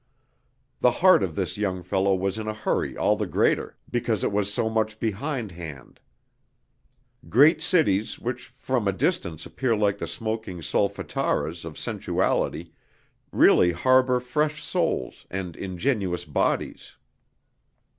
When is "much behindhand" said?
4.67-5.99